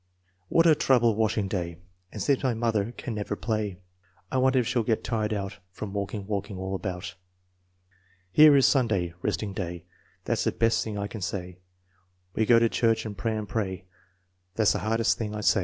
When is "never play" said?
3.13-3.77